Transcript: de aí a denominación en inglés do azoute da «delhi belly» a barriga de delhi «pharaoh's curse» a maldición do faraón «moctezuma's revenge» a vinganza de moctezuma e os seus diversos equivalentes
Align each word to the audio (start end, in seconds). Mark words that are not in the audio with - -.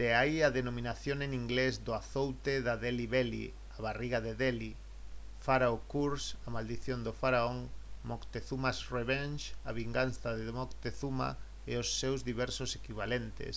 de 0.00 0.08
aí 0.20 0.36
a 0.48 0.54
denominación 0.60 1.18
en 1.26 1.30
inglés 1.42 1.74
do 1.86 1.92
azoute 2.02 2.54
da 2.66 2.74
«delhi 2.82 3.06
belly» 3.14 3.46
a 3.76 3.78
barriga 3.86 4.18
de 4.26 4.32
delhi 4.42 4.72
«pharaoh's 5.44 5.86
curse» 5.92 6.28
a 6.46 6.48
maldición 6.56 6.98
do 7.06 7.12
faraón 7.20 7.58
«moctezuma's 8.10 8.78
revenge» 8.98 9.44
a 9.68 9.70
vinganza 9.80 10.28
de 10.38 10.46
moctezuma 10.60 11.28
e 11.70 11.72
os 11.82 11.88
seus 12.00 12.20
diversos 12.30 12.70
equivalentes 12.80 13.56